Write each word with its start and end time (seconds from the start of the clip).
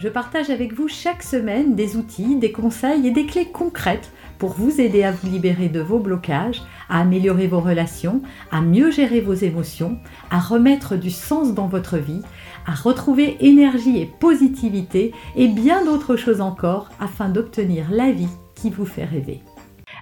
je 0.00 0.08
partage 0.08 0.48
avec 0.48 0.72
vous 0.72 0.88
chaque 0.88 1.22
semaine 1.22 1.74
des 1.74 1.96
outils, 1.96 2.36
des 2.36 2.52
conseils 2.52 3.06
et 3.06 3.10
des 3.10 3.26
clés 3.26 3.50
concrètes 3.50 4.10
pour 4.38 4.54
vous 4.54 4.80
aider 4.80 5.02
à 5.02 5.12
vous 5.12 5.28
libérer 5.28 5.68
de 5.68 5.80
vos 5.80 5.98
blocages, 5.98 6.62
à 6.88 7.00
améliorer 7.00 7.46
vos 7.46 7.60
relations, 7.60 8.22
à 8.50 8.62
mieux 8.62 8.90
gérer 8.90 9.20
vos 9.20 9.34
émotions, 9.34 9.98
à 10.30 10.40
remettre 10.40 10.96
du 10.96 11.10
sens 11.10 11.52
dans 11.52 11.66
votre 11.66 11.98
vie, 11.98 12.22
à 12.66 12.72
retrouver 12.72 13.36
énergie 13.40 14.00
et 14.00 14.06
positivité 14.06 15.12
et 15.36 15.48
bien 15.48 15.84
d'autres 15.84 16.16
choses 16.16 16.40
encore 16.40 16.88
afin 16.98 17.28
d'obtenir 17.28 17.90
la 17.90 18.10
vie 18.10 18.30
qui 18.54 18.70
vous 18.70 18.86
fait 18.86 19.04
rêver. 19.04 19.42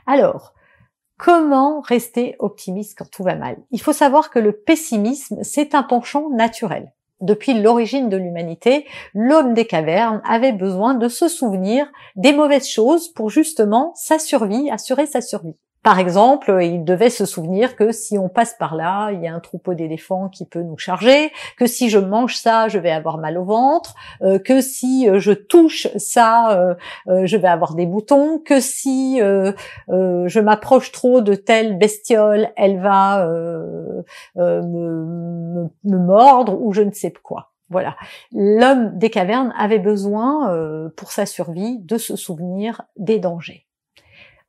Alors, 0.06 0.55
comment 1.17 1.80
rester 1.80 2.37
optimiste 2.39 2.97
quand 2.97 3.11
tout 3.11 3.25
va 3.25 3.34
mal? 3.34 3.56
Il 3.73 3.80
faut 3.80 3.92
savoir 3.92 4.30
que 4.30 4.39
le 4.39 4.53
pessimisme, 4.53 5.39
c'est 5.42 5.75
un 5.75 5.83
penchant 5.83 6.30
naturel. 6.30 6.92
Depuis 7.21 7.55
l'origine 7.55 8.09
de 8.09 8.17
l'humanité, 8.17 8.87
l'homme 9.15 9.55
des 9.55 9.67
cavernes 9.67 10.23
avait 10.29 10.53
besoin 10.53 10.95
de 10.95 11.09
se 11.09 11.29
souvenir 11.29 11.91
des 12.15 12.33
mauvaises 12.33 12.69
choses 12.69 13.09
pour 13.09 13.29
justement 13.31 13.93
sa 13.97 14.19
survie, 14.19 14.71
assurer 14.71 15.07
sa 15.07 15.21
survie. 15.21 15.57
Par 15.85 16.01
exemple, 16.01 16.59
il 16.61 16.84
devait 16.84 17.09
se 17.09 17.25
souvenir 17.25 17.77
que 17.77 17.92
si 17.92 18.19
on 18.19 18.29
passe 18.29 18.55
par 18.59 18.75
là, 18.75 19.11
il 19.12 19.23
y 19.23 19.29
a 19.29 19.34
un 19.34 19.41
troupeau 19.41 19.75
d'éléphants 19.75 20.29
qui 20.29 20.45
peut 20.45 20.62
nous 20.62 20.77
charger, 20.77 21.33
que 21.57 21.67
si 21.67 21.89
je 21.89 21.98
mange 21.98 22.34
ça, 22.37 22.69
je 22.69 22.79
vais 22.79 22.91
avoir 22.91 23.17
mal 23.19 23.39
au 23.39 23.45
ventre, 23.45 23.95
euh, 24.23 24.39
que 24.39 24.61
si 24.61 25.09
euh, 25.09 25.19
je 25.20 25.33
touche 25.33 25.87
ça, 25.97 26.77
euh, 27.09 27.25
je 27.25 27.37
vais 27.37 27.48
avoir 27.48 27.75
des 27.75 27.87
boutons, 27.87 28.39
que 28.39 28.61
si 28.61 29.19
je 29.19 30.41
m'approche 30.41 30.92
trop 30.92 31.20
de 31.20 31.35
telle 31.35 31.79
bestiole, 31.79 32.51
elle 32.57 32.81
va 32.81 33.27
me, 34.37 35.69
me, 35.85 35.99
mordre 35.99 36.61
ou 36.61 36.73
je 36.73 36.83
ne 36.83 36.93
sais 36.93 37.13
quoi. 37.13 37.53
Voilà. 37.71 37.97
L'homme 38.33 38.97
des 38.99 39.11
cavernes 39.11 39.53
avait 39.59 39.79
besoin, 39.79 40.91
pour 40.97 41.13
sa 41.13 41.27
survie, 41.27 41.79
de 41.81 41.99
se 41.99 42.17
souvenir 42.17 42.83
des 42.97 43.19
dangers. 43.19 43.69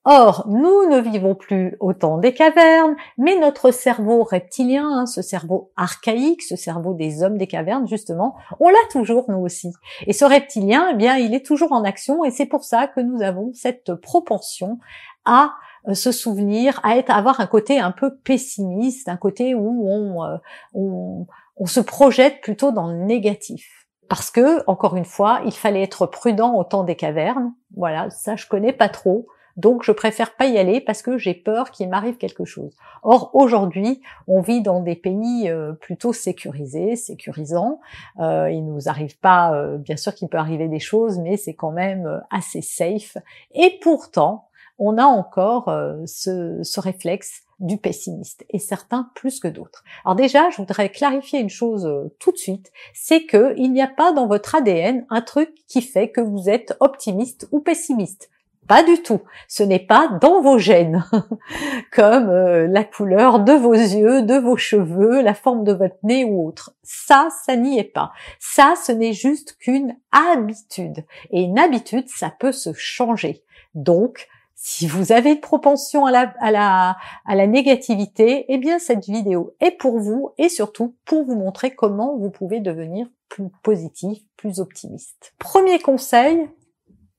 Or, 0.06 0.46
nous 0.48 0.90
ne 0.90 1.00
vivons 1.00 1.36
plus 1.36 1.76
au 1.82 1.94
temps 1.94 2.18
des 2.18 2.34
cavernes, 2.34 2.96
mais 3.18 3.38
notre 3.38 3.70
cerveau 3.72 4.24
reptilien, 4.24 4.88
hein, 4.90 5.06
ce 5.06 5.22
cerveau 5.22 5.72
archaïque, 5.76 6.42
ce 6.42 6.56
cerveau 6.56 6.94
des 6.94 7.22
hommes 7.22 7.38
des 7.38 7.48
cavernes, 7.48 7.88
justement, 7.88 8.36
on 8.62 8.70
l'a 8.70 8.78
toujours 8.92 9.26
nous 9.28 9.40
aussi. 9.40 9.74
Et 10.08 10.14
ce 10.14 10.24
reptilien, 10.24 10.88
eh 10.92 10.96
bien, 10.96 11.18
il 11.18 11.34
est 11.36 11.46
toujours 11.46 11.74
en 11.74 11.84
action, 11.84 12.24
et 12.24 12.32
c'est 12.32 12.46
pour 12.46 12.64
ça 12.64 12.88
que 12.88 13.02
nous 13.02 13.22
avons 13.22 13.52
cette 13.54 13.94
propension 13.94 14.80
à 15.26 15.44
euh, 15.44 15.50
se 15.94 16.12
souvenir, 16.12 16.80
à 16.84 16.98
être, 16.98 17.12
avoir 17.12 17.40
un 17.40 17.48
côté 17.48 17.80
un 17.80 17.92
peu 17.92 18.16
pessimiste, 18.16 19.10
un 19.10 19.18
côté 19.18 19.56
où 19.56 19.88
on, 19.90 20.24
euh, 20.24 20.38
on, 20.74 21.26
on 21.58 21.66
se 21.66 21.80
projette 21.80 22.42
plutôt 22.42 22.72
dans 22.72 22.88
le 22.88 22.96
négatif 22.96 23.80
parce 24.10 24.32
que, 24.32 24.64
encore 24.68 24.98
une 24.98 25.06
fois, 25.06 25.42
il 25.46 25.54
fallait 25.54 25.84
être 25.84 26.08
prudent 26.08 26.56
au 26.56 26.64
temps 26.64 26.84
des 26.84 26.96
cavernes. 26.96 27.54
Voilà, 27.78 28.10
ça 28.10 28.36
je 28.36 28.48
connais 28.48 28.74
pas 28.74 28.90
trop. 28.90 29.28
Donc 29.56 29.84
je 29.84 29.92
préfère 29.92 30.36
pas 30.36 30.46
y 30.46 30.58
aller 30.58 30.80
parce 30.80 31.02
que 31.02 31.18
j'ai 31.18 31.34
peur 31.34 31.72
qu'il 31.72 31.90
m'arrive 31.90 32.18
quelque 32.18 32.46
chose. 32.46 32.76
Or 33.04 33.30
aujourd'hui, 33.34 34.02
on 34.28 34.42
vit 34.42 34.62
dans 34.62 34.82
des 34.82 34.96
pays 34.96 35.50
euh, 35.50 35.74
plutôt 35.74 36.14
sécurisés, 36.14 36.96
sécurisants. 36.96 37.82
Euh, 38.20 38.50
il 38.50 38.66
nous 38.66 38.88
arrive 38.88 39.20
pas, 39.20 39.54
euh, 39.54 39.78
bien 39.78 39.98
sûr 39.98 40.16
qu'il 40.16 40.30
peut 40.30 40.38
arriver 40.38 40.70
des 40.70 40.80
choses, 40.80 41.20
mais 41.20 41.36
c'est 41.36 41.56
quand 41.56 41.72
même 41.72 42.06
euh, 42.06 42.20
assez 42.32 42.62
safe. 42.62 43.18
Et 43.54 43.80
pourtant, 43.82 44.49
on 44.80 44.98
a 44.98 45.06
encore 45.06 45.72
ce, 46.06 46.60
ce 46.64 46.80
réflexe 46.80 47.44
du 47.60 47.78
pessimiste 47.78 48.46
et 48.50 48.60
certains 48.60 49.12
plus 49.16 49.40
que 49.40 49.48
d'autres. 49.48 49.84
Alors 50.06 50.16
déjà, 50.16 50.50
je 50.50 50.58
voudrais 50.58 50.90
clarifier 50.90 51.40
une 51.40 51.50
chose 51.50 51.88
tout 52.20 52.32
de 52.32 52.38
suite, 52.38 52.72
c'est 52.94 53.26
que 53.26 53.54
il 53.58 53.72
n'y 53.74 53.82
a 53.82 53.88
pas 53.88 54.14
dans 54.14 54.28
votre 54.28 54.56
ADN 54.56 55.06
un 55.10 55.22
truc 55.22 55.54
qui 55.68 55.82
fait 55.82 56.10
que 56.10 56.22
vous 56.22 56.50
êtes 56.50 56.76
optimiste 56.80 57.48
ou 57.52 57.60
pessimiste. 57.60 58.30
Pas 58.70 58.84
du 58.84 59.02
tout. 59.02 59.22
Ce 59.48 59.64
n'est 59.64 59.80
pas 59.80 60.20
dans 60.22 60.44
vos 60.44 60.60
gènes, 60.60 61.04
comme 61.92 62.30
euh, 62.30 62.68
la 62.68 62.84
couleur 62.84 63.40
de 63.40 63.54
vos 63.54 63.74
yeux, 63.74 64.22
de 64.22 64.36
vos 64.36 64.58
cheveux, 64.58 65.24
la 65.24 65.34
forme 65.34 65.64
de 65.64 65.74
votre 65.74 65.96
nez 66.04 66.24
ou 66.24 66.48
autre. 66.48 66.76
Ça, 66.84 67.30
ça 67.44 67.56
n'y 67.56 67.80
est 67.80 67.84
pas. 67.84 68.12
Ça, 68.38 68.76
ce 68.76 68.92
n'est 68.92 69.14
juste 69.14 69.58
qu'une 69.58 69.98
habitude. 70.12 71.04
Et 71.32 71.42
une 71.42 71.58
habitude, 71.58 72.08
ça 72.10 72.32
peut 72.40 72.52
se 72.52 72.72
changer. 72.74 73.44
Donc, 73.74 74.28
si 74.62 74.88
vous 74.88 75.14
avez 75.14 75.32
une 75.32 75.40
propension 75.40 76.06
à 76.06 76.12
la, 76.12 76.34
à 76.40 76.52
la, 76.52 76.98
à 77.26 77.36
la 77.36 77.48
négativité, 77.48 78.46
eh 78.50 78.58
bien 78.58 78.78
cette 78.78 79.06
vidéo 79.06 79.56
est 79.62 79.72
pour 79.72 80.00
vous 80.00 80.34
et 80.38 80.50
surtout 80.50 80.98
pour 81.06 81.24
vous 81.24 81.36
montrer 81.36 81.74
comment 81.74 82.18
vous 82.18 82.30
pouvez 82.30 82.60
devenir 82.60 83.08
plus 83.30 83.50
positif, 83.64 84.20
plus 84.36 84.60
optimiste. 84.60 85.34
Premier 85.40 85.80
conseil, 85.80 86.50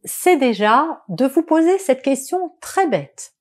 c'est 0.05 0.37
déjà 0.37 1.03
de 1.09 1.25
vous 1.25 1.43
poser 1.43 1.79
cette 1.79 2.03
question 2.03 2.53
très 2.61 2.87
bête. 2.87 3.33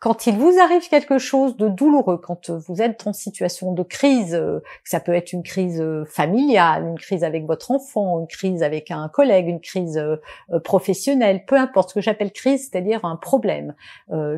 Quand 0.00 0.28
il 0.28 0.36
vous 0.36 0.60
arrive 0.60 0.88
quelque 0.88 1.18
chose 1.18 1.56
de 1.56 1.68
douloureux, 1.68 2.18
quand 2.18 2.50
vous 2.50 2.80
êtes 2.80 3.04
en 3.08 3.12
situation 3.12 3.72
de 3.72 3.82
crise, 3.82 4.32
euh, 4.32 4.60
ça 4.84 5.00
peut 5.00 5.12
être 5.12 5.32
une 5.32 5.42
crise 5.42 5.80
euh, 5.80 6.04
familiale, 6.04 6.86
une 6.86 6.98
crise 6.98 7.24
avec 7.24 7.46
votre 7.46 7.72
enfant, 7.72 8.20
une 8.20 8.28
crise 8.28 8.62
avec 8.62 8.92
un 8.92 9.08
collègue, 9.08 9.48
une 9.48 9.60
crise 9.60 9.98
euh, 9.98 10.60
professionnelle, 10.60 11.44
peu 11.46 11.56
importe 11.56 11.88
ce 11.88 11.94
que 11.94 12.00
j'appelle 12.00 12.30
crise, 12.30 12.68
c'est-à-dire 12.70 13.04
un 13.04 13.16
problème, 13.16 13.74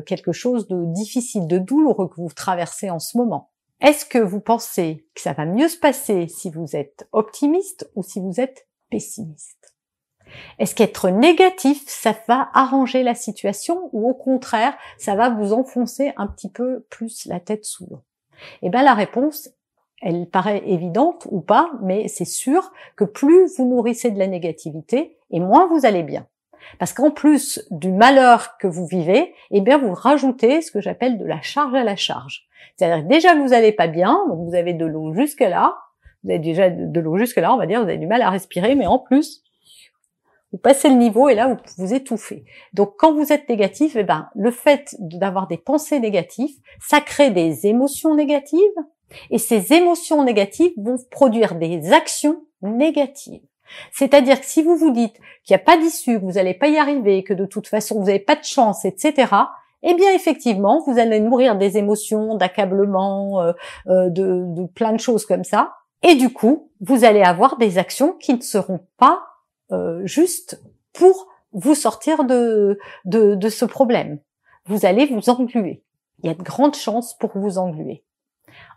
quelque 0.05 0.31
chose 0.31 0.67
de 0.67 0.85
difficile, 0.85 1.47
de 1.47 1.57
douloureux 1.57 2.07
que 2.07 2.19
vous 2.19 2.31
traversez 2.33 2.89
en 2.89 2.99
ce 2.99 3.17
moment. 3.17 3.51
Est-ce 3.81 4.05
que 4.05 4.17
vous 4.17 4.39
pensez 4.39 5.05
que 5.13 5.21
ça 5.21 5.33
va 5.33 5.45
mieux 5.45 5.67
se 5.67 5.77
passer 5.77 6.27
si 6.27 6.49
vous 6.49 6.75
êtes 6.75 7.07
optimiste 7.11 7.89
ou 7.95 8.03
si 8.03 8.19
vous 8.19 8.39
êtes 8.39 8.67
pessimiste? 8.89 9.73
Est-ce 10.59 10.75
qu'être 10.75 11.09
négatif, 11.09 11.83
ça 11.87 12.15
va 12.27 12.49
arranger 12.53 13.03
la 13.03 13.15
situation 13.15 13.89
ou 13.93 14.09
au 14.09 14.13
contraire, 14.13 14.73
ça 14.97 15.15
va 15.15 15.29
vous 15.29 15.53
enfoncer 15.53 16.13
un 16.17 16.27
petit 16.27 16.49
peu 16.49 16.85
plus 16.89 17.25
la 17.25 17.39
tête 17.39 17.65
sous 17.65 17.87
l'eau? 17.89 18.01
Eh 18.61 18.69
bien, 18.69 18.83
la 18.83 18.93
réponse, 18.93 19.49
elle 20.01 20.27
paraît 20.27 20.63
évidente 20.65 21.27
ou 21.29 21.41
pas, 21.41 21.71
mais 21.81 22.07
c'est 22.07 22.25
sûr 22.25 22.71
que 22.95 23.03
plus 23.03 23.55
vous 23.57 23.67
nourrissez 23.67 24.11
de 24.11 24.19
la 24.19 24.27
négativité, 24.27 25.17
et 25.29 25.39
moins 25.39 25.67
vous 25.67 25.85
allez 25.85 26.03
bien. 26.03 26.27
Parce 26.79 26.93
qu'en 26.93 27.11
plus 27.11 27.65
du 27.71 27.91
malheur 27.91 28.57
que 28.57 28.67
vous 28.67 28.85
vivez, 28.85 29.33
eh 29.51 29.61
bien, 29.61 29.77
vous 29.77 29.93
rajoutez 29.93 30.61
ce 30.61 30.71
que 30.71 30.81
j'appelle 30.81 31.17
de 31.17 31.25
la 31.25 31.41
charge 31.41 31.73
à 31.73 31.83
la 31.83 31.95
charge. 31.95 32.47
C'est-à-dire 32.75 33.05
déjà 33.05 33.35
vous 33.35 33.49
n'allez 33.49 33.71
pas 33.71 33.87
bien, 33.87 34.25
donc 34.29 34.47
vous 34.47 34.55
avez 34.55 34.73
de 34.73 34.85
l'eau 34.85 35.13
jusque 35.13 35.41
là, 35.41 35.75
vous 36.23 36.29
avez 36.29 36.39
déjà 36.39 36.69
de 36.69 36.99
l'eau 36.99 37.17
jusque 37.17 37.37
là, 37.37 37.53
on 37.53 37.57
va 37.57 37.65
dire, 37.65 37.81
vous 37.81 37.89
avez 37.89 37.97
du 37.97 38.07
mal 38.07 38.21
à 38.21 38.29
respirer, 38.29 38.75
mais 38.75 38.85
en 38.85 38.99
plus, 38.99 39.43
vous 40.51 40.57
passez 40.57 40.89
le 40.89 40.95
niveau 40.95 41.29
et 41.29 41.35
là 41.35 41.47
vous 41.47 41.57
vous 41.77 41.93
étouffez. 41.93 42.45
Donc 42.73 42.95
quand 42.97 43.13
vous 43.13 43.31
êtes 43.31 43.47
négatif, 43.49 43.95
eh 43.95 44.03
ben 44.03 44.29
le 44.35 44.51
fait 44.51 44.95
d'avoir 44.99 45.47
des 45.47 45.57
pensées 45.57 45.99
négatives, 45.99 46.55
ça 46.79 47.01
crée 47.01 47.31
des 47.31 47.67
émotions 47.67 48.15
négatives 48.15 48.59
et 49.29 49.37
ces 49.37 49.73
émotions 49.73 50.23
négatives 50.23 50.73
vont 50.77 50.97
produire 51.09 51.55
des 51.55 51.93
actions 51.93 52.43
négatives. 52.61 53.41
C'est-à-dire 53.91 54.39
que 54.39 54.45
si 54.45 54.61
vous 54.61 54.75
vous 54.75 54.91
dites 54.91 55.15
qu'il 55.43 55.55
n'y 55.55 55.61
a 55.61 55.63
pas 55.63 55.77
d'issue, 55.77 56.19
que 56.19 56.25
vous 56.25 56.33
n'allez 56.33 56.53
pas 56.53 56.67
y 56.67 56.77
arriver, 56.77 57.23
que 57.23 57.33
de 57.33 57.45
toute 57.45 57.67
façon 57.67 57.99
vous 57.99 58.05
n'avez 58.07 58.19
pas 58.19 58.35
de 58.35 58.43
chance, 58.43 58.83
etc., 58.85 59.33
eh 59.83 59.93
bien 59.95 60.13
effectivement, 60.13 60.83
vous 60.85 60.99
allez 60.99 61.19
nourrir 61.19 61.55
des 61.55 61.77
émotions, 61.77 62.35
d'accablement, 62.35 63.41
euh, 63.41 63.53
euh, 63.87 64.09
de, 64.09 64.43
de 64.47 64.67
plein 64.67 64.93
de 64.93 64.99
choses 64.99 65.25
comme 65.25 65.43
ça. 65.43 65.73
Et 66.03 66.15
du 66.15 66.31
coup, 66.31 66.71
vous 66.81 67.03
allez 67.03 67.21
avoir 67.21 67.57
des 67.57 67.77
actions 67.77 68.13
qui 68.13 68.33
ne 68.33 68.41
seront 68.41 68.81
pas 68.97 69.23
juste 70.03 70.61
pour 70.93 71.27
vous 71.53 71.75
sortir 71.75 72.23
de, 72.23 72.79
de, 73.05 73.35
de 73.35 73.49
ce 73.49 73.65
problème. 73.65 74.19
Vous 74.65 74.85
allez 74.85 75.05
vous 75.05 75.29
engluer. 75.29 75.83
Il 76.23 76.27
y 76.27 76.29
a 76.29 76.35
de 76.35 76.43
grandes 76.43 76.75
chances 76.75 77.17
pour 77.17 77.31
vous 77.35 77.57
engluer. 77.57 78.03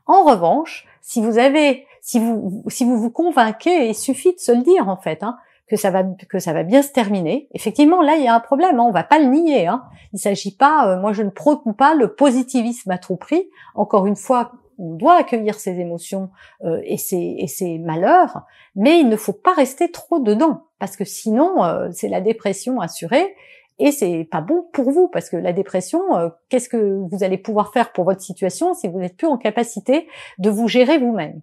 En 0.07 0.25
revanche, 0.25 0.87
si 1.01 1.21
vous 1.21 1.39
avez, 1.39 1.87
si 2.01 2.19
vous, 2.19 2.65
si 2.69 2.85
vous 2.85 2.99
vous 2.99 3.11
convainquez, 3.11 3.89
il 3.89 3.95
suffit 3.95 4.35
de 4.35 4.41
se 4.41 4.53
le 4.53 4.63
dire 4.63 4.89
en 4.89 4.97
fait, 4.97 5.23
hein, 5.23 5.37
que 5.67 5.77
ça 5.77 5.91
va, 5.91 6.05
que 6.05 6.39
ça 6.39 6.53
va 6.53 6.63
bien 6.63 6.83
se 6.83 6.93
terminer. 6.93 7.49
Effectivement, 7.53 8.03
là, 8.03 8.17
il 8.17 8.25
y 8.25 8.29
a 8.29 8.35
un 8.35 8.41
problème. 8.41 8.81
Hein, 8.81 8.85
on 8.85 8.93
va 8.93 9.05
pas 9.05 9.19
le 9.19 9.27
nier. 9.27 9.67
Hein. 9.67 9.85
Il 10.13 10.19
s'agit 10.19 10.57
pas, 10.57 10.89
euh, 10.89 11.01
moi, 11.01 11.13
je 11.13 11.23
ne 11.23 11.31
prône 11.31 11.75
pas 11.77 11.95
le 11.95 12.15
positivisme 12.15 12.91
à 12.91 12.99
tout 12.99 13.17
prix. 13.17 13.49
Encore 13.75 14.07
une 14.07 14.17
fois, 14.17 14.53
on 14.79 14.95
doit 14.95 15.17
accueillir 15.17 15.59
ses 15.59 15.79
émotions 15.81 16.31
euh, 16.65 16.81
et, 16.85 16.97
ses, 16.97 17.37
et 17.39 17.47
ses 17.47 17.79
malheurs, 17.79 18.43
mais 18.75 18.99
il 19.01 19.09
ne 19.09 19.17
faut 19.17 19.33
pas 19.33 19.55
rester 19.55 19.91
trop 19.91 20.21
dedans, 20.21 20.65
parce 20.79 20.97
que 20.97 21.05
sinon, 21.05 21.65
euh, 21.65 21.89
c'est 21.93 22.09
la 22.09 22.21
dépression 22.21 22.81
assurée, 22.81 23.35
et 23.79 23.91
c'est 23.91 24.29
pas 24.31 24.41
bon 24.41 24.67
pour 24.73 24.91
vous 24.91 25.09
parce 25.09 25.29
que 25.29 25.37
la 25.37 25.53
dépression, 25.53 26.17
euh, 26.17 26.29
qu'est-ce 26.49 26.69
que 26.69 27.01
vous 27.11 27.25
allez 27.25 27.39
pouvoir 27.39 27.73
faire 27.73 27.93
pour 27.93 28.05
votre 28.05 28.21
situation 28.21 28.73
si 28.75 28.87
vous 28.89 29.01
n'êtes 29.01 29.17
plus 29.17 29.27
en 29.27 29.37
capacité 29.37 30.07
de 30.39 30.49
vous 30.49 30.69
gérer 30.69 30.99
vous-même? 30.99 31.41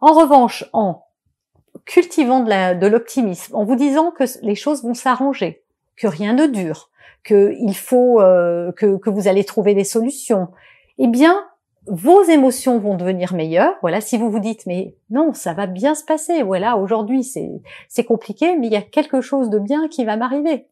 En 0.00 0.12
revanche, 0.12 0.64
en 0.72 1.04
cultivant 1.84 2.40
de 2.40 2.86
l'optimisme, 2.86 3.56
en 3.56 3.64
vous 3.64 3.74
disant 3.74 4.12
que 4.12 4.24
les 4.42 4.54
choses 4.54 4.84
vont 4.84 4.94
s'arranger, 4.94 5.64
que 5.96 6.06
rien 6.06 6.32
ne 6.32 6.46
dure, 6.46 6.90
que 7.24 7.54
il 7.58 7.74
faut 7.74 8.20
euh, 8.20 8.70
que, 8.72 8.96
que 8.96 9.10
vous 9.10 9.26
allez 9.26 9.44
trouver 9.44 9.74
des 9.74 9.84
solutions, 9.84 10.48
eh 10.98 11.08
bien 11.08 11.47
vos 11.88 12.22
émotions 12.24 12.78
vont 12.78 12.96
devenir 12.96 13.34
meilleures. 13.34 13.74
Voilà, 13.80 14.00
si 14.00 14.18
vous 14.18 14.30
vous 14.30 14.40
dites 14.40 14.66
mais 14.66 14.94
non, 15.10 15.32
ça 15.32 15.54
va 15.54 15.66
bien 15.66 15.94
se 15.94 16.04
passer. 16.04 16.42
Voilà, 16.42 16.76
aujourd'hui 16.76 17.24
c'est 17.24 17.50
c'est 17.88 18.04
compliqué, 18.04 18.56
mais 18.56 18.66
il 18.66 18.72
y 18.72 18.76
a 18.76 18.82
quelque 18.82 19.20
chose 19.20 19.50
de 19.50 19.58
bien 19.58 19.88
qui 19.88 20.04
va 20.04 20.16
m'arriver. 20.16 20.66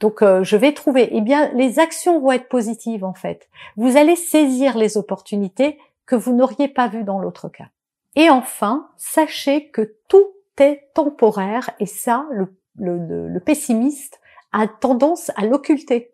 Donc 0.00 0.22
euh, 0.22 0.42
je 0.42 0.56
vais 0.56 0.72
trouver. 0.72 1.10
Eh 1.12 1.20
bien, 1.20 1.50
les 1.54 1.78
actions 1.78 2.20
vont 2.20 2.32
être 2.32 2.48
positives 2.48 3.04
en 3.04 3.14
fait. 3.14 3.48
Vous 3.76 3.96
allez 3.96 4.16
saisir 4.16 4.76
les 4.76 4.96
opportunités 4.96 5.78
que 6.06 6.16
vous 6.16 6.32
n'auriez 6.32 6.68
pas 6.68 6.88
vues 6.88 7.04
dans 7.04 7.18
l'autre 7.18 7.48
cas. 7.48 7.68
Et 8.16 8.30
enfin, 8.30 8.88
sachez 8.96 9.68
que 9.68 9.94
tout 10.08 10.26
est 10.58 10.90
temporaire 10.94 11.70
et 11.78 11.86
ça, 11.86 12.26
le, 12.30 12.54
le, 12.76 13.28
le 13.28 13.40
pessimiste 13.40 14.20
a 14.52 14.66
tendance 14.66 15.30
à 15.36 15.44
l'occulter. 15.44 16.12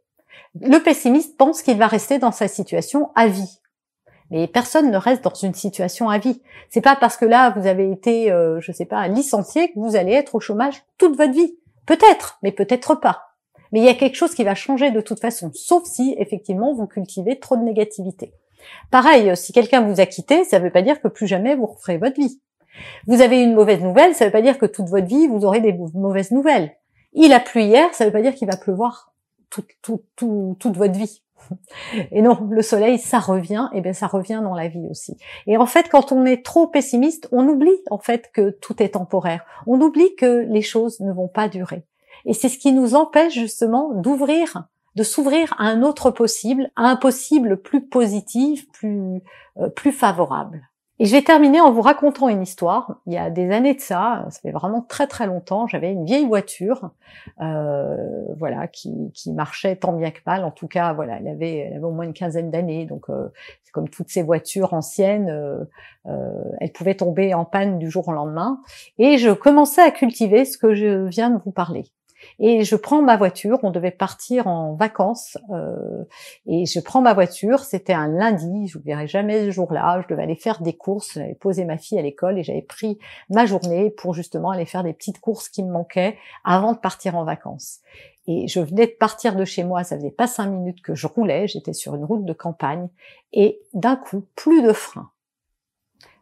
Le 0.61 0.79
pessimiste 0.79 1.37
pense 1.37 1.62
qu'il 1.62 1.79
va 1.79 1.87
rester 1.87 2.19
dans 2.19 2.32
sa 2.32 2.49
situation 2.49 3.11
à 3.14 3.29
vie. 3.29 3.61
Mais 4.31 4.49
personne 4.49 4.90
ne 4.90 4.96
reste 4.96 5.23
dans 5.23 5.34
une 5.34 5.55
situation 5.55 6.08
à 6.08 6.19
vie. 6.19 6.43
C'est 6.70 6.81
pas 6.81 6.96
parce 6.96 7.17
que 7.17 7.25
là 7.25 7.50
vous 7.56 7.67
avez 7.67 7.90
été, 7.90 8.31
euh, 8.32 8.61
je 8.61 8.73
sais 8.73 8.84
pas, 8.84 9.06
licencié 9.08 9.69
que 9.69 9.78
vous 9.78 9.96
allez 9.96 10.12
être 10.12 10.34
au 10.34 10.40
chômage 10.40 10.82
toute 10.99 11.17
votre 11.17 11.32
vie. 11.32 11.56
Peut-être, 11.87 12.38
mais 12.43 12.52
peut-être 12.52 12.96
pas. 12.96 13.23
Mais 13.73 13.81
il 13.81 13.84
y 13.84 13.88
a 13.88 13.94
quelque 13.94 14.17
chose 14.17 14.34
qui 14.34 14.44
va 14.44 14.55
changer 14.55 14.90
de 14.90 15.00
toute 15.00 15.20
façon, 15.20 15.50
sauf 15.55 15.84
si 15.84 16.17
effectivement 16.19 16.75
vous 16.75 16.87
cultivez 16.87 17.38
trop 17.38 17.56
de 17.56 17.62
négativité. 17.62 18.32
Pareil, 18.90 19.37
si 19.37 19.52
quelqu'un 19.52 19.82
vous 19.82 20.00
a 20.00 20.06
quitté, 20.06 20.44
ça 20.44 20.58
ne 20.58 20.64
veut 20.64 20.72
pas 20.72 20.82
dire 20.82 21.00
que 21.00 21.08
plus 21.08 21.26
jamais 21.26 21.55
vous 21.55 21.67
referez 21.67 21.99
votre 21.99 22.20
vie. 22.20 22.40
Vous 23.06 23.20
avez 23.20 23.43
une 23.43 23.55
mauvaise 23.55 23.81
nouvelle, 23.81 24.14
ça 24.14 24.25
ne 24.25 24.29
veut 24.29 24.32
pas 24.32 24.43
dire 24.43 24.58
que 24.58 24.67
toute 24.67 24.88
votre 24.88 25.06
vie 25.06 25.29
vous 25.29 25.44
aurez 25.44 25.61
des 25.61 25.72
mauvaises 25.94 26.31
nouvelles. 26.31 26.72
Il 27.12 27.32
a 27.32 27.40
plu 27.40 27.62
hier, 27.62 27.94
ça 27.94 28.05
ne 28.05 28.11
veut 28.11 28.12
pas 28.12 28.22
dire 28.22 28.34
qu'il 28.34 28.49
va 28.49 28.56
pleuvoir 28.56 29.12
toute, 29.50 29.69
toute 30.58 30.76
votre 30.76 30.98
vie. 30.98 31.22
Et 32.10 32.22
non, 32.22 32.46
le 32.50 32.62
soleil, 32.62 32.98
ça 32.98 33.19
revient, 33.19 33.69
et 33.72 33.81
bien 33.81 33.93
ça 33.93 34.06
revient 34.06 34.40
dans 34.43 34.54
la 34.54 34.69
vie 34.69 34.87
aussi. 34.90 35.16
Et 35.46 35.56
en 35.56 35.66
fait, 35.66 35.88
quand 35.90 36.12
on 36.12 36.25
est 36.25 36.44
trop 36.44 36.66
pessimiste, 36.66 37.28
on 37.32 37.46
oublie 37.46 37.78
en 37.90 37.98
fait 37.98 38.31
que 38.32 38.50
tout 38.50 38.82
est 38.82 38.90
temporaire. 38.90 39.44
On 39.66 39.81
oublie 39.81 40.14
que 40.16 40.46
les 40.48 40.62
choses 40.62 41.00
ne 41.00 41.12
vont 41.12 41.28
pas 41.28 41.48
durer. 41.48 41.84
Et 42.25 42.34
c'est 42.34 42.48
ce 42.48 42.58
qui 42.58 42.72
nous 42.72 42.94
empêche 42.94 43.34
justement 43.34 43.93
d'ouvrir, 43.94 44.64
de 44.96 45.02
s'ouvrir 45.02 45.54
à 45.58 45.64
un 45.64 45.82
autre 45.82 46.10
possible, 46.10 46.70
à 46.76 46.88
un 46.88 46.96
possible 46.96 47.58
plus 47.58 47.87
positif, 47.87 48.70
plus, 48.72 49.22
euh, 49.58 49.69
plus 49.69 49.93
favorable. 49.93 50.69
Et 50.98 51.04
je 51.04 51.12
vais 51.12 51.22
terminer 51.22 51.60
en 51.60 51.72
vous 51.72 51.82
racontant 51.82 52.28
une 52.31 52.43
histoire. 52.43 53.00
Il 53.06 53.12
y 53.12 53.19
a 53.19 53.28
des 53.28 53.50
années 53.50 53.75
de 53.75 53.81
ça, 53.81 54.25
ça 54.31 54.40
fait 54.40 54.50
vraiment 54.50 54.81
très 54.81 55.06
très 55.06 55.26
longtemps, 55.26 55.66
j'avais 55.66 55.93
une 55.93 56.06
vieille 56.06 56.25
voiture, 56.25 56.90
euh, 57.43 57.96
voilà, 58.38 58.66
qui, 58.66 59.10
qui, 59.12 59.32
marchait 59.32 59.76
tant 59.76 59.93
bien 59.93 60.10
que 60.10 60.20
mal. 60.25 60.43
En 60.44 60.50
tout 60.50 60.69
cas, 60.69 60.94
voilà, 60.94 61.19
elle 61.19 61.28
avait, 61.28 61.72
avait 61.75 61.84
au 61.84 61.90
moins 61.90 62.04
une 62.06 62.14
quinzaine 62.14 62.50
d'années, 62.50 62.87
donc 62.87 63.10
euh, 63.10 63.28
c'est 63.62 63.72
comme 63.72 63.90
toutes 63.90 64.08
ces 64.08 64.22
voitures 64.22 64.72
anciennes, 64.72 65.28
euh, 65.28 65.64
euh, 66.06 66.31
elle 66.60 66.72
pouvait 66.72 66.94
tomber 66.94 67.34
en 67.34 67.44
panne 67.44 67.78
du 67.78 67.90
jour 67.90 68.08
au 68.08 68.12
lendemain. 68.12 68.60
Et 68.98 69.19
je 69.19 69.31
commençais 69.31 69.82
à 69.82 69.90
cultiver 69.90 70.46
ce 70.46 70.56
que 70.56 70.75
je 70.75 71.06
viens 71.08 71.28
de 71.28 71.38
vous 71.44 71.52
parler. 71.52 71.84
Et 72.38 72.64
je 72.64 72.76
prends 72.76 73.02
ma 73.02 73.17
voiture, 73.17 73.58
on 73.62 73.70
devait 73.70 73.90
partir 73.90 74.46
en 74.46 74.75
vacances, 74.75 75.38
euh, 75.50 76.05
et 76.46 76.67
je 76.67 76.81
prends 76.81 77.00
ma 77.00 77.14
voiture, 77.14 77.61
c'était 77.61 77.93
un 77.93 78.08
lundi, 78.08 78.69
je 78.69 78.78
verrai 78.78 79.06
jamais 79.06 79.46
ce 79.46 79.50
jour-là, 79.50 80.02
je 80.02 80.08
devais 80.08 80.23
aller 80.23 80.37
faire 80.37 80.61
des 80.62 80.75
courses, 80.75 81.14
j'avais 81.14 81.34
posé 81.34 81.64
ma 81.64 81.78
fille 81.78 81.99
à 81.99 82.02
l'école 82.02 82.38
et 82.38 82.43
j'avais 82.43 82.62
pris 82.62 82.99
ma 83.31 83.46
journée 83.46 83.90
pour 83.90 84.14
justement 84.14 84.50
aller 84.50 84.67
faire 84.67 84.84
des 84.84 84.93
petites 84.93 85.20
courses 85.20 85.49
qui 85.49 85.62
me 85.62 85.70
manquaient 85.70 86.17
avant 86.44 86.73
de 86.73 86.78
partir 86.78 87.17
en 87.17 87.25
vacances. 87.25 87.81
Et 88.29 88.49
je 88.49 88.61
venais 88.61 88.87
de 88.87 88.96
partir 88.99 89.37
de 89.37 89.44
chez 89.44 89.62
moi, 89.62 89.84
ça 89.84 89.96
faisait 89.96 90.11
pas 90.11 90.26
cinq 90.26 90.49
minutes 90.49 90.82
que 90.82 90.94
je 90.94 91.06
roulais, 91.06 91.46
j'étais 91.46 91.72
sur 91.72 91.94
une 91.94 92.05
route 92.05 92.25
de 92.25 92.32
campagne, 92.32 92.88
et 93.32 93.61
d'un 93.72 93.96
coup, 93.96 94.25
plus 94.34 94.62
de 94.62 94.72
frein. 94.72 95.11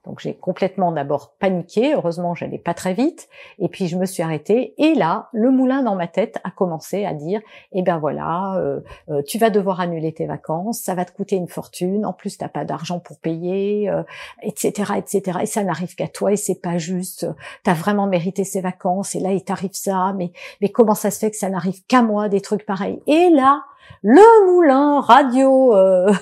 Donc 0.06 0.21
j'ai 0.21 0.35
complètement 0.35 0.93
d'abord 0.93 1.35
paniqué, 1.39 1.95
heureusement 1.95 2.35
j'allais 2.35 2.59
pas 2.59 2.75
très 2.75 2.93
vite, 2.93 3.29
et 3.59 3.69
puis 3.69 3.89
je 3.89 3.97
me 3.97 4.05
suis 4.05 4.23
arrêtée, 4.23 4.75
et 4.77 4.95
là, 4.95 5.29
le 5.33 5.51
moulin 5.51 5.83
dans 5.83 5.95
ma 5.95 6.06
tête 6.06 6.39
a 6.45 6.51
commencé 6.51 7.06
à 7.06 7.15
dire, 7.15 7.41
eh 7.73 7.83
ben 7.83 7.99
voilà, 7.99 8.56
euh, 8.59 8.81
euh, 9.09 9.23
tu 9.23 9.39
vas 9.39 9.49
devoir 9.49 9.81
annuler 9.81 10.12
tes 10.12 10.27
vacances, 10.27 10.81
ça 10.81 10.95
va 10.95 11.06
te 11.06 11.12
coûter 11.12 11.37
une 11.37 11.49
fortune, 11.49 12.05
en 12.05 12.12
plus 12.12 12.37
t'as 12.37 12.49
pas 12.49 12.67
d'argent 12.67 13.01
pour 13.01 13.19
payer, 13.19 13.91
etc., 14.43 14.93
euh, 14.93 14.95
etc., 14.97 15.39
et 15.43 15.47
ça 15.47 15.65
n'arrive 15.65 15.95
qu'à 15.95 16.09
toi, 16.09 16.33
et 16.33 16.37
c'est 16.37 16.61
pas 16.61 16.77
juste, 16.77 17.27
t'as 17.62 17.75
vraiment 17.75 18.07
mérité 18.07 18.45
ces 18.45 18.61
vacances, 18.61 19.15
et 19.15 19.21
là 19.21 19.33
il 19.33 19.43
t'arrive 19.43 19.75
ça, 19.75 20.12
mais, 20.17 20.33
mais 20.61 20.69
comment 20.69 20.95
ça 20.95 21.11
se 21.11 21.19
fait 21.19 21.31
que 21.31 21.39
ça 21.39 21.49
n'arrive 21.49 21.83
qu'à 21.87 22.03
moi, 22.03 22.29
des 22.29 22.43
trucs 22.43 22.67
pareils? 22.67 23.00
Et 23.07 23.31
là, 23.31 23.62
le 24.03 24.47
moulin 24.47 25.00
radio, 25.00 25.75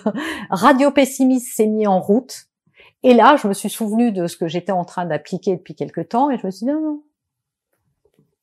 radio 0.51 0.91
pessimiste 0.93 1.57
s'est 1.57 1.67
mis 1.67 1.87
en 1.87 2.01
route, 2.01 2.49
et 3.03 3.15
là, 3.15 3.37
je 3.37 3.49
me 3.49 3.53
suis 3.53 3.71
souvenu 3.71 4.13
de 4.13 4.27
ce 4.27 4.37
que 4.37 4.47
j'étais 4.47 4.73
en 4.73 4.85
train 4.85 5.07
d'appliquer 5.07 5.57
depuis 5.57 5.75
quelque 5.75 6.01
temps 6.01 6.31
et 6.31 6.39
je 6.39 6.47
me 6.47 6.51
suis 6.51 6.67
dit 6.67 6.73
non, 6.73 6.81
non. 6.81 7.03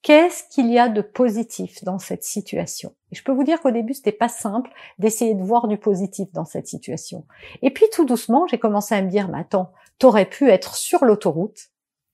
Qu'est-ce 0.01 0.43
qu'il 0.49 0.71
y 0.71 0.79
a 0.79 0.87
de 0.87 1.01
positif 1.01 1.83
dans 1.83 1.99
cette 1.99 2.23
situation? 2.23 2.95
Et 3.11 3.15
je 3.15 3.23
peux 3.23 3.33
vous 3.33 3.43
dire 3.43 3.59
qu'au 3.59 3.71
début, 3.71 3.93
c'était 3.93 4.13
pas 4.13 4.29
simple 4.29 4.71
d'essayer 4.97 5.33
de 5.33 5.43
voir 5.43 5.67
du 5.67 5.77
positif 5.77 6.31
dans 6.31 6.45
cette 6.45 6.67
situation. 6.67 7.25
Et 7.61 7.69
puis 7.69 7.85
tout 7.91 8.05
doucement, 8.05 8.47
j'ai 8.47 8.59
commencé 8.59 8.95
à 8.95 9.01
me 9.01 9.09
dire 9.09 9.27
mais 9.27 9.39
attends, 9.39 9.73
t'aurais 9.97 10.25
pu 10.25 10.49
être 10.49 10.75
sur 10.75 11.03
l'autoroute 11.03 11.69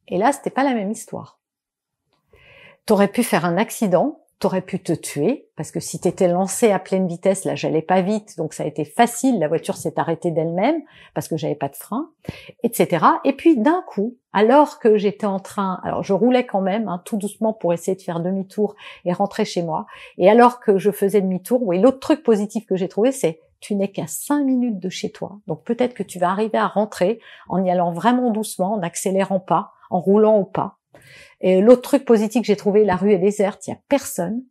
et 0.07 0.17
là, 0.17 0.31
c'était 0.31 0.49
pas 0.49 0.63
la 0.63 0.73
même 0.73 0.91
histoire. 0.91 1.39
T'aurais 2.85 3.07
pu 3.07 3.23
faire 3.23 3.45
un 3.45 3.57
accident 3.57 4.24
t'aurais 4.39 4.61
pu 4.61 4.79
te 4.79 4.91
tuer 4.91 5.47
parce 5.55 5.71
que 5.71 5.79
si 5.79 5.99
t'étais 5.99 6.27
lancé 6.27 6.71
à 6.71 6.79
pleine 6.79 7.07
vitesse, 7.07 7.45
là 7.45 7.55
j'allais 7.55 7.81
pas 7.81 8.01
vite, 8.01 8.35
donc 8.37 8.53
ça 8.53 8.63
a 8.63 8.65
été 8.65 8.83
facile, 8.83 9.39
la 9.39 9.47
voiture 9.47 9.77
s'est 9.77 9.97
arrêtée 9.97 10.31
d'elle-même 10.31 10.81
parce 11.13 11.27
que 11.27 11.37
j'avais 11.37 11.55
pas 11.55 11.69
de 11.69 11.75
frein, 11.75 12.09
etc. 12.63 13.05
Et 13.23 13.33
puis 13.33 13.57
d'un 13.57 13.81
coup, 13.87 14.17
alors 14.33 14.79
que 14.79 14.97
j'étais 14.97 15.25
en 15.25 15.39
train, 15.39 15.79
alors 15.83 16.03
je 16.03 16.13
roulais 16.13 16.45
quand 16.45 16.61
même 16.61 16.89
hein, 16.89 17.01
tout 17.05 17.17
doucement 17.17 17.53
pour 17.53 17.73
essayer 17.73 17.95
de 17.95 18.01
faire 18.01 18.19
demi-tour 18.19 18.75
et 19.05 19.13
rentrer 19.13 19.45
chez 19.45 19.63
moi, 19.63 19.85
et 20.17 20.29
alors 20.29 20.59
que 20.59 20.77
je 20.77 20.91
faisais 20.91 21.21
demi-tour, 21.21 21.61
oui, 21.63 21.79
l'autre 21.79 21.99
truc 21.99 22.21
positif 22.21 22.65
que 22.65 22.75
j'ai 22.75 22.89
trouvé, 22.89 23.11
c'est 23.11 23.39
tu 23.61 23.75
n'es 23.75 23.89
qu'à 23.89 24.05
cinq 24.05 24.43
minutes 24.43 24.79
de 24.79 24.89
chez 24.89 25.11
toi, 25.11 25.39
donc 25.47 25.63
peut-être 25.63 25.93
que 25.93 26.03
tu 26.03 26.19
vas 26.19 26.29
arriver 26.29 26.57
à 26.57 26.67
rentrer 26.67 27.19
en 27.47 27.63
y 27.63 27.71
allant 27.71 27.93
vraiment 27.93 28.31
doucement, 28.31 28.73
en 28.73 28.79
n'accélérant 28.79 29.39
pas, 29.39 29.71
en 29.89 30.01
roulant 30.01 30.35
au 30.35 30.45
pas. 30.45 30.77
Et 31.41 31.61
l'autre 31.61 31.81
truc 31.81 32.05
positif 32.05 32.41
que 32.41 32.47
j'ai 32.47 32.55
trouvé, 32.55 32.85
la 32.85 32.95
rue 32.95 33.11
est 33.11 33.19
déserte, 33.19 33.67
il 33.67 33.71
y 33.71 33.73
a 33.73 33.79
personne. 33.89 34.43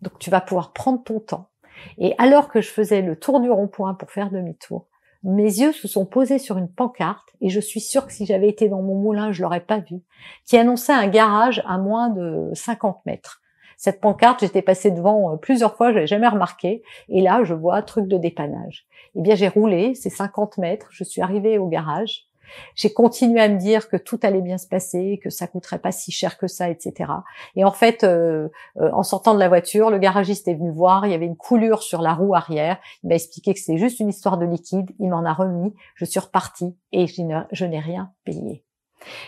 Donc 0.00 0.18
tu 0.18 0.30
vas 0.30 0.40
pouvoir 0.40 0.72
prendre 0.72 1.02
ton 1.02 1.20
temps. 1.20 1.50
Et 1.98 2.14
alors 2.18 2.48
que 2.48 2.60
je 2.60 2.68
faisais 2.68 3.02
le 3.02 3.16
tour 3.16 3.40
du 3.40 3.50
rond-point 3.50 3.94
pour 3.94 4.10
faire 4.10 4.30
demi-tour, 4.30 4.86
mes 5.24 5.42
yeux 5.42 5.72
se 5.72 5.88
sont 5.88 6.06
posés 6.06 6.38
sur 6.38 6.58
une 6.58 6.70
pancarte, 6.70 7.34
et 7.40 7.48
je 7.48 7.60
suis 7.60 7.80
sûre 7.80 8.06
que 8.06 8.12
si 8.12 8.24
j'avais 8.24 8.48
été 8.48 8.68
dans 8.68 8.82
mon 8.82 8.94
moulin, 8.94 9.32
je 9.32 9.42
l'aurais 9.42 9.60
pas 9.60 9.78
vu, 9.78 9.96
qui 10.44 10.56
annonçait 10.56 10.92
un 10.92 11.08
garage 11.08 11.62
à 11.66 11.76
moins 11.76 12.08
de 12.08 12.50
50 12.54 13.04
mètres. 13.04 13.40
Cette 13.76 14.00
pancarte, 14.00 14.40
j'étais 14.40 14.62
passée 14.62 14.90
devant 14.90 15.32
euh, 15.32 15.36
plusieurs 15.36 15.76
fois, 15.76 15.90
je 15.90 15.94
l'avais 15.96 16.06
jamais 16.06 16.28
remarqué, 16.28 16.82
et 17.08 17.20
là, 17.20 17.42
je 17.44 17.54
vois 17.54 17.76
un 17.76 17.82
truc 17.82 18.06
de 18.06 18.16
dépannage. 18.16 18.86
Eh 19.16 19.20
bien, 19.20 19.34
j'ai 19.34 19.48
roulé, 19.48 19.94
c'est 19.94 20.10
50 20.10 20.58
mètres, 20.58 20.88
je 20.90 21.04
suis 21.04 21.20
arrivée 21.20 21.58
au 21.58 21.66
garage, 21.66 22.27
j'ai 22.74 22.92
continué 22.92 23.40
à 23.40 23.48
me 23.48 23.58
dire 23.58 23.88
que 23.88 23.96
tout 23.96 24.18
allait 24.22 24.40
bien 24.40 24.58
se 24.58 24.66
passer, 24.66 25.20
que 25.22 25.30
ça 25.30 25.46
coûterait 25.46 25.78
pas 25.78 25.92
si 25.92 26.12
cher 26.12 26.38
que 26.38 26.46
ça, 26.46 26.68
etc. 26.70 27.10
Et 27.56 27.64
en 27.64 27.72
fait, 27.72 28.04
euh, 28.04 28.48
euh, 28.80 28.90
en 28.92 29.02
sortant 29.02 29.34
de 29.34 29.38
la 29.38 29.48
voiture, 29.48 29.90
le 29.90 29.98
garagiste 29.98 30.48
est 30.48 30.54
venu 30.54 30.70
voir, 30.70 31.06
il 31.06 31.12
y 31.12 31.14
avait 31.14 31.26
une 31.26 31.36
coulure 31.36 31.82
sur 31.82 32.02
la 32.02 32.14
roue 32.14 32.34
arrière. 32.34 32.78
Il 33.02 33.08
m'a 33.08 33.14
expliqué 33.14 33.54
que 33.54 33.60
c'était 33.60 33.78
juste 33.78 34.00
une 34.00 34.08
histoire 34.08 34.38
de 34.38 34.46
liquide. 34.46 34.90
Il 34.98 35.10
m'en 35.10 35.24
a 35.24 35.32
remis. 35.32 35.74
Je 35.94 36.04
suis 36.04 36.20
repartie 36.20 36.76
et 36.92 37.06
je 37.06 37.64
n'ai 37.64 37.80
rien 37.80 38.12
payé. 38.24 38.64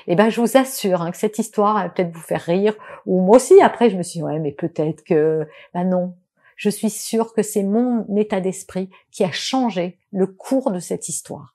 Eh 0.06 0.16
ben, 0.16 0.30
je 0.30 0.40
vous 0.40 0.56
assure 0.56 1.02
hein, 1.02 1.10
que 1.10 1.16
cette 1.16 1.38
histoire 1.38 1.74
va 1.74 1.88
peut-être 1.88 2.12
vous 2.12 2.20
faire 2.20 2.42
rire. 2.42 2.74
Ou 3.06 3.20
moi 3.20 3.36
aussi, 3.36 3.60
après, 3.60 3.90
je 3.90 3.96
me 3.96 4.02
suis 4.02 4.18
dit, 4.18 4.24
ouais, 4.24 4.38
mais 4.38 4.52
peut-être 4.52 5.04
que, 5.04 5.46
ben 5.74 5.84
non. 5.84 6.14
Je 6.56 6.68
suis 6.68 6.90
sûre 6.90 7.32
que 7.32 7.42
c'est 7.42 7.62
mon 7.62 8.04
état 8.16 8.40
d'esprit 8.40 8.90
qui 9.10 9.24
a 9.24 9.32
changé 9.32 9.98
le 10.12 10.26
cours 10.26 10.70
de 10.72 10.78
cette 10.78 11.08
histoire. 11.08 11.54